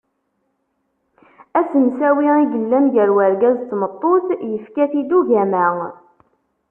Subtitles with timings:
[1.59, 5.87] Asemsawi i yellan gar urgaz n tmeṭṭut yefka-t-id ugama.